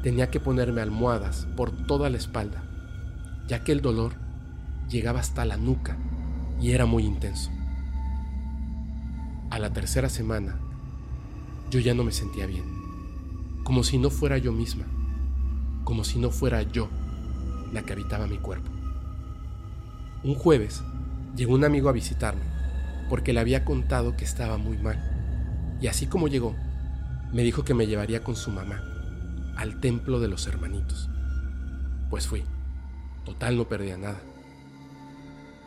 [0.04, 2.62] tenía que ponerme almohadas por toda la espalda,
[3.48, 4.12] ya que el dolor
[4.90, 5.96] llegaba hasta la nuca
[6.60, 7.50] y era muy intenso.
[9.48, 10.60] A la tercera semana,
[11.70, 12.66] yo ya no me sentía bien,
[13.64, 14.84] como si no fuera yo misma,
[15.84, 16.90] como si no fuera yo
[17.72, 18.70] la que habitaba mi cuerpo.
[20.22, 20.82] Un jueves
[21.34, 22.44] llegó un amigo a visitarme
[23.08, 26.54] porque le había contado que estaba muy mal, y así como llegó,
[27.32, 28.93] me dijo que me llevaría con su mamá
[29.56, 31.08] al templo de los hermanitos.
[32.10, 32.44] Pues fui.
[33.24, 34.20] Total no perdía nada.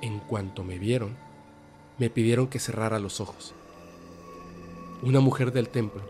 [0.02, 1.16] En cuanto me vieron,
[1.98, 3.54] me pidieron que cerrara los ojos.
[5.02, 6.02] Una mujer del templo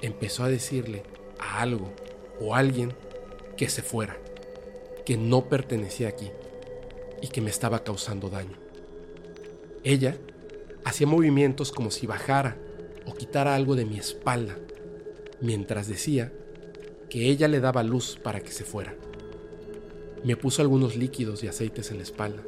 [0.00, 1.04] empezó a decirle
[1.38, 1.92] a algo
[2.40, 2.92] o a alguien
[3.56, 4.16] que se fuera,
[5.06, 6.30] que no pertenecía aquí
[7.20, 8.56] y que me estaba causando daño.
[9.84, 10.16] Ella
[10.84, 12.56] hacía movimientos como si bajara
[13.06, 14.56] o quitara algo de mi espalda,
[15.40, 16.32] mientras decía
[17.12, 18.94] que ella le daba luz para que se fuera.
[20.24, 22.42] Me puso algunos líquidos y aceites en la espalda.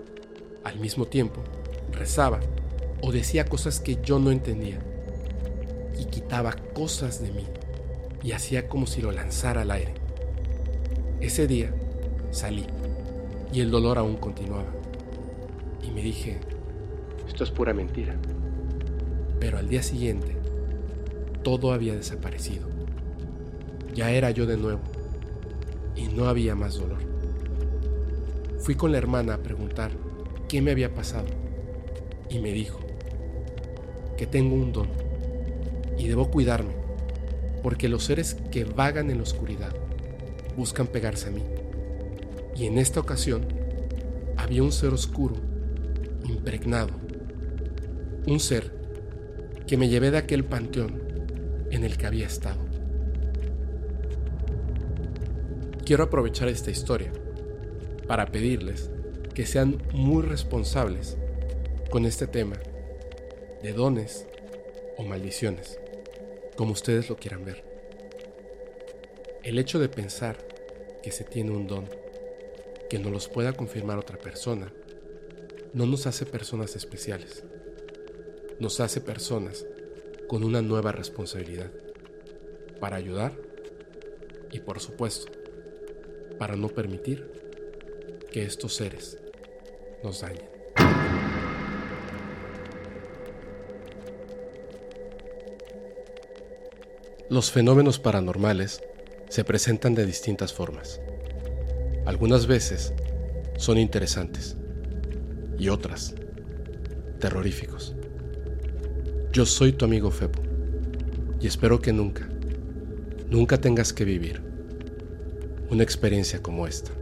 [0.64, 1.42] Al mismo tiempo,
[1.92, 2.40] rezaba
[3.02, 4.78] o decía cosas que yo no entendía.
[6.00, 7.44] Y quitaba cosas de mí
[8.22, 9.92] y hacía como si lo lanzara al aire.
[11.20, 11.74] Ese día
[12.30, 12.64] salí
[13.52, 14.72] y el dolor aún continuaba.
[15.86, 16.40] Y me dije,
[17.28, 18.16] esto es pura mentira.
[19.38, 20.34] Pero al día siguiente,
[21.42, 22.73] todo había desaparecido.
[23.94, 24.80] Ya era yo de nuevo
[25.94, 26.98] y no había más dolor.
[28.58, 29.92] Fui con la hermana a preguntar
[30.48, 31.26] qué me había pasado
[32.28, 32.80] y me dijo
[34.16, 34.88] que tengo un don
[35.98, 36.72] y debo cuidarme
[37.62, 39.72] porque los seres que vagan en la oscuridad
[40.56, 41.42] buscan pegarse a mí.
[42.56, 43.46] Y en esta ocasión
[44.36, 45.36] había un ser oscuro,
[46.24, 46.92] impregnado,
[48.26, 48.72] un ser
[49.66, 51.02] que me llevé de aquel panteón
[51.70, 52.63] en el que había estado.
[55.84, 57.12] Quiero aprovechar esta historia
[58.06, 58.90] para pedirles
[59.34, 61.18] que sean muy responsables
[61.90, 62.56] con este tema
[63.62, 64.26] de dones
[64.96, 65.78] o maldiciones,
[66.56, 67.64] como ustedes lo quieran ver.
[69.42, 70.38] El hecho de pensar
[71.02, 71.86] que se tiene un don
[72.88, 74.72] que no los pueda confirmar otra persona
[75.74, 77.44] no nos hace personas especiales,
[78.58, 79.66] nos hace personas
[80.28, 81.70] con una nueva responsabilidad
[82.80, 83.36] para ayudar
[84.50, 85.43] y por supuesto
[86.44, 87.26] para no permitir
[88.30, 89.16] que estos seres
[90.02, 90.44] nos dañen.
[97.30, 98.82] Los fenómenos paranormales
[99.30, 101.00] se presentan de distintas formas.
[102.04, 102.92] Algunas veces
[103.56, 104.54] son interesantes
[105.58, 106.14] y otras
[107.20, 107.96] terroríficos.
[109.32, 110.42] Yo soy tu amigo Febo
[111.40, 112.28] y espero que nunca,
[113.30, 114.43] nunca tengas que vivir
[115.74, 116.92] una experiencia como esta.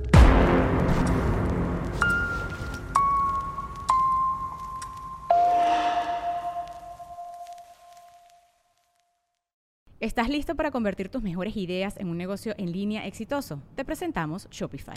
[10.01, 13.63] ¿Estás listo para convertir tus mejores ideas en un negocio en línea exitoso?
[13.77, 14.97] Te presentamos Shopify.